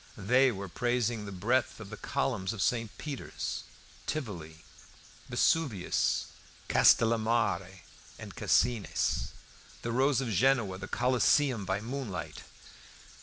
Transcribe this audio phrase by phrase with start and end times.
[0.17, 2.89] They were praising the breadth of the columns of St.
[2.97, 3.63] Peter's,
[4.07, 4.63] Tivoly,
[5.29, 6.25] Vesuvius,
[6.67, 7.81] Castellamare,
[8.17, 9.29] and Cassines,
[9.83, 12.41] the roses of Genoa, the Coliseum by moonlight.